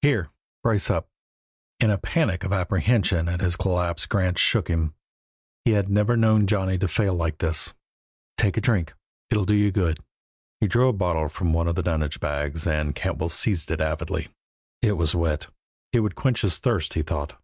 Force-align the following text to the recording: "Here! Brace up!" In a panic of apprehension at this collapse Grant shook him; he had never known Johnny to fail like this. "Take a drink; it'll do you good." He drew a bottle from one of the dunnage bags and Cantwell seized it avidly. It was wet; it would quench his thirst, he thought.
"Here! 0.00 0.30
Brace 0.62 0.88
up!" 0.88 1.08
In 1.78 1.90
a 1.90 1.98
panic 1.98 2.42
of 2.42 2.54
apprehension 2.54 3.28
at 3.28 3.40
this 3.40 3.54
collapse 3.54 4.06
Grant 4.06 4.38
shook 4.38 4.68
him; 4.68 4.94
he 5.66 5.72
had 5.72 5.90
never 5.90 6.16
known 6.16 6.46
Johnny 6.46 6.78
to 6.78 6.88
fail 6.88 7.12
like 7.12 7.36
this. 7.36 7.74
"Take 8.38 8.56
a 8.56 8.62
drink; 8.62 8.94
it'll 9.28 9.44
do 9.44 9.52
you 9.54 9.70
good." 9.70 9.98
He 10.58 10.68
drew 10.68 10.88
a 10.88 10.94
bottle 10.94 11.28
from 11.28 11.52
one 11.52 11.68
of 11.68 11.74
the 11.74 11.82
dunnage 11.82 12.18
bags 12.18 12.66
and 12.66 12.94
Cantwell 12.94 13.28
seized 13.28 13.70
it 13.70 13.82
avidly. 13.82 14.28
It 14.80 14.92
was 14.92 15.14
wet; 15.14 15.48
it 15.92 16.00
would 16.00 16.14
quench 16.14 16.40
his 16.40 16.56
thirst, 16.56 16.94
he 16.94 17.02
thought. 17.02 17.38